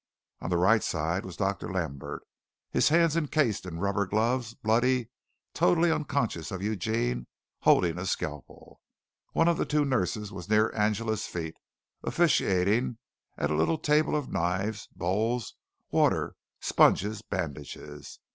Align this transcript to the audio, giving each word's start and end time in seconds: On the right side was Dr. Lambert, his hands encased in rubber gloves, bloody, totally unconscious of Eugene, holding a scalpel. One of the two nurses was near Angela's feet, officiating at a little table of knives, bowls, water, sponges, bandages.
On 0.39 0.49
the 0.49 0.57
right 0.57 0.81
side 0.81 1.23
was 1.23 1.37
Dr. 1.37 1.71
Lambert, 1.71 2.23
his 2.71 2.89
hands 2.89 3.15
encased 3.15 3.67
in 3.67 3.77
rubber 3.77 4.07
gloves, 4.07 4.55
bloody, 4.55 5.11
totally 5.53 5.91
unconscious 5.91 6.49
of 6.49 6.63
Eugene, 6.63 7.27
holding 7.59 7.99
a 7.99 8.07
scalpel. 8.07 8.81
One 9.33 9.47
of 9.47 9.59
the 9.59 9.65
two 9.67 9.85
nurses 9.85 10.31
was 10.31 10.49
near 10.49 10.73
Angela's 10.75 11.27
feet, 11.27 11.53
officiating 12.01 12.97
at 13.37 13.51
a 13.51 13.55
little 13.55 13.77
table 13.77 14.15
of 14.15 14.31
knives, 14.31 14.87
bowls, 14.95 15.53
water, 15.91 16.33
sponges, 16.59 17.21
bandages. 17.21 18.17